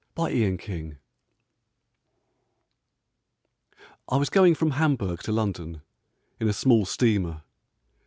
ON 0.17 0.31
THE 0.31 0.57
SEA 0.65 0.93
I 4.09 4.17
WAS 4.17 4.31
going 4.31 4.55
from 4.55 4.71
Hamburg 4.71 5.21
to 5.21 5.31
London 5.31 5.83
in 6.39 6.47
a 6.47 6.53
small 6.53 6.85
steamer. 6.87 7.43